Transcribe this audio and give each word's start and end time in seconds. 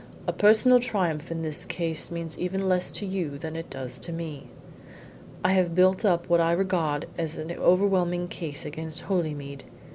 "A 0.25 0.33
personal 0.33 0.79
triumph 0.79 1.29
in 1.29 1.43
this 1.43 1.63
case 1.63 2.09
means 2.09 2.39
even 2.39 2.67
less 2.67 2.91
to 2.93 3.05
you 3.05 3.37
than 3.37 3.55
it 3.55 3.69
does 3.69 3.99
to 3.99 4.11
me. 4.11 4.47
I 5.45 5.51
have 5.51 5.75
built 5.75 6.03
up 6.03 6.27
what 6.27 6.41
I 6.41 6.53
regard 6.53 7.07
as 7.19 7.37
an 7.37 7.51
overwhelming 7.51 8.27
case 8.27 8.65
against 8.65 9.01
Holymead. 9.03 9.63